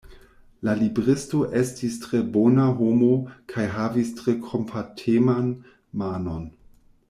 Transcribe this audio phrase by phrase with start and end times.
[0.67, 3.11] La libristo estis tre bona homo
[3.53, 5.53] kaj havis tre kompateman
[6.05, 6.53] manon.